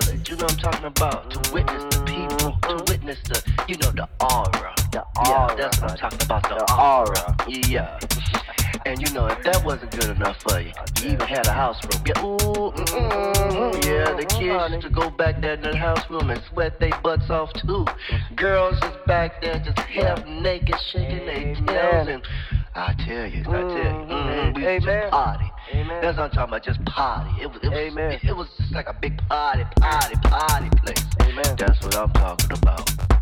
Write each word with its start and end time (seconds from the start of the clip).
feel 0.00 0.14
it. 0.14 0.28
You 0.28 0.36
know 0.36 0.44
what 0.44 0.52
I'm 0.52 0.58
talking 0.58 0.86
about? 0.86 1.30
To 1.30 1.52
witness 1.52 1.82
the 1.94 2.04
people, 2.04 2.58
to 2.62 2.84
witness 2.88 3.18
the, 3.24 3.42
you 3.68 3.76
know, 3.78 3.90
the 3.90 4.08
aura. 4.20 4.74
The 4.92 5.04
aura. 5.16 5.48
Yeah, 5.48 5.56
that's 5.56 5.80
what 5.80 5.90
I'm 5.90 5.96
talking 5.96 6.22
about. 6.22 6.42
The, 6.42 6.74
aura. 6.74 7.36
Yeah. 7.48 7.98
And 8.86 9.00
you 9.00 9.12
know, 9.12 9.26
if 9.26 9.42
that 9.44 9.62
wasn't 9.64 9.90
good 9.92 10.16
enough 10.16 10.40
for 10.40 10.60
you, 10.60 10.72
you 11.02 11.12
even 11.12 11.26
had 11.26 11.46
a 11.46 11.52
house 11.52 11.78
room. 11.84 12.02
Yeah, 12.06 12.24
ooh, 12.24 12.72
mm, 12.72 13.84
yeah. 13.84 14.12
The 14.14 14.24
kids 14.24 14.72
used 14.72 14.82
to 14.82 14.90
go 14.90 15.10
back 15.10 15.40
there 15.40 15.54
in 15.54 15.60
the 15.60 15.76
house 15.76 16.08
room 16.08 16.30
and 16.30 16.40
sweat 16.50 16.80
their 16.80 16.98
butts 17.02 17.28
off 17.28 17.52
too. 17.54 17.84
Girls 18.36 18.78
just 18.80 19.04
back 19.06 19.42
there 19.42 19.58
just 19.58 19.78
half 19.78 20.24
naked, 20.26 20.76
shaking 20.92 21.26
their 21.26 21.54
tails 21.54 22.08
and. 22.08 22.22
I 22.72 22.94
tell 23.04 23.26
you, 23.26 23.40
I 23.40 23.42
tell 23.42 23.68
you, 23.68 24.54
mm, 24.54 24.54
we 24.54 24.86
just 24.86 25.10
party. 25.10 25.49
That's 25.72 26.18
what 26.18 26.24
I'm 26.24 26.30
talking 26.30 26.54
about, 26.54 26.64
just 26.64 26.84
party. 26.84 27.42
It 27.42 27.46
was, 27.46 27.58
it 27.62 27.68
was, 27.68 28.14
it, 28.22 28.28
it 28.28 28.36
was 28.36 28.48
just 28.58 28.72
like 28.72 28.88
a 28.88 28.92
big 28.92 29.18
party, 29.28 29.64
party, 29.78 30.16
party 30.22 30.68
place. 30.78 31.04
Amen. 31.20 31.56
That's 31.56 31.80
what 31.82 31.96
I'm 31.96 32.12
talking 32.12 32.52
about. 32.52 33.19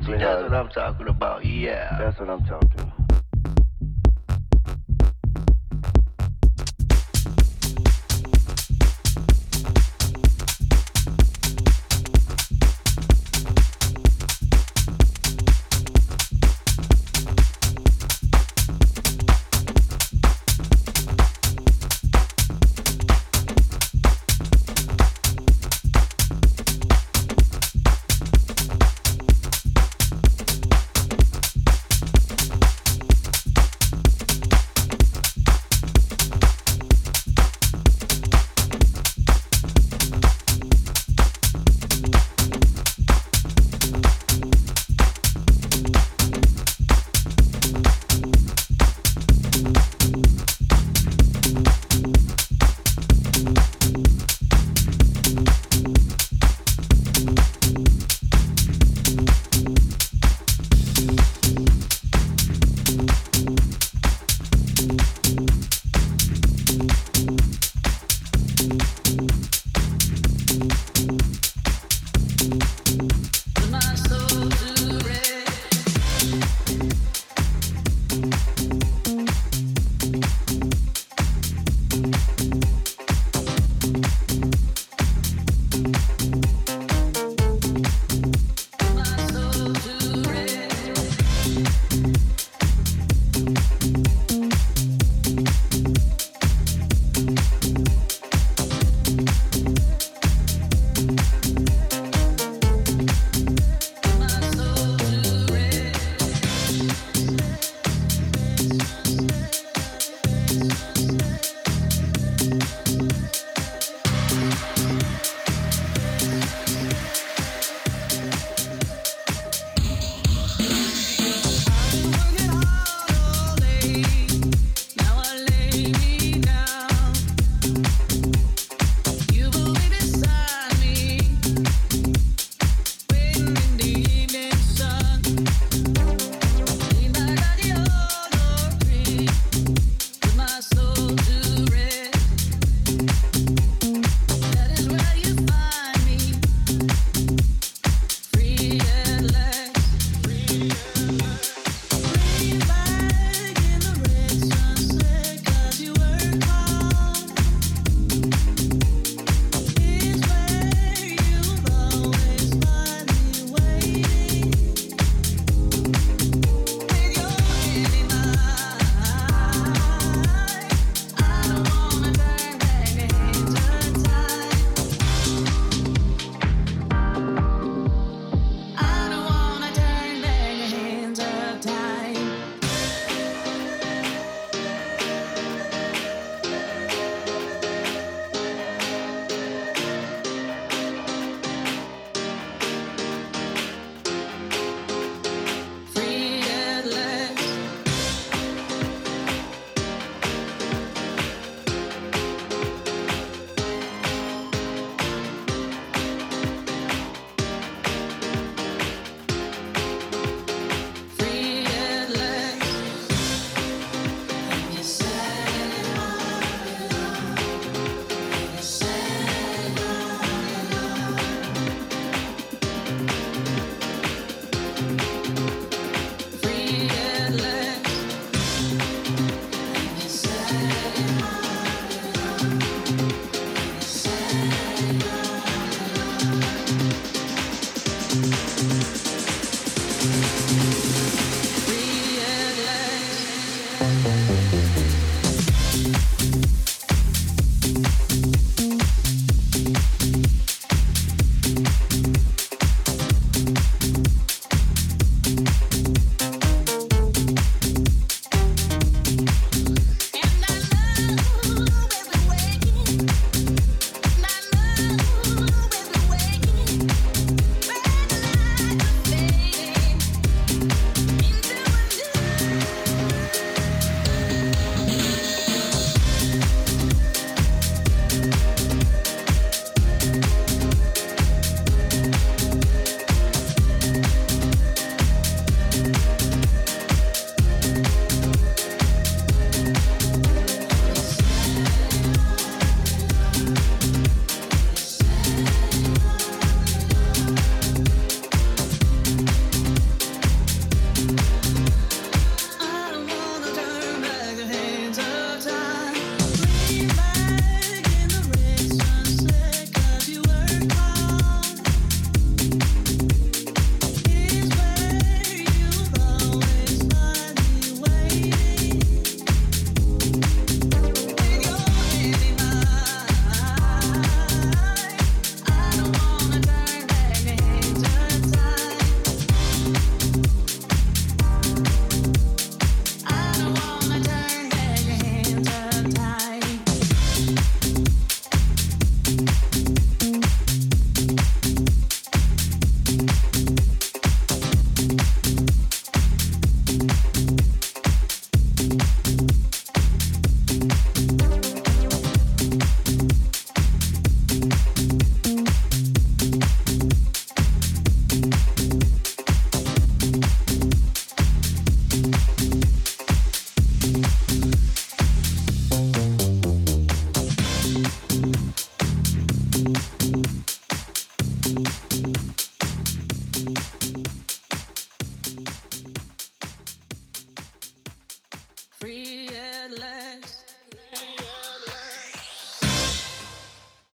Unity. 0.00 0.24
That's 0.24 0.42
what 0.42 0.54
I'm 0.54 0.68
talking 0.70 1.08
about. 1.08 1.44
Yeah. 1.44 1.96
That's 1.98 2.18
what 2.18 2.30
I'm 2.30 2.44
talking. 2.44 2.71